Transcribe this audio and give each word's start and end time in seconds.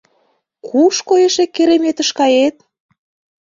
Кушко 0.67 1.13
эше 1.25 1.45
кереметыш 1.55 2.09
кает?.. 2.19 2.55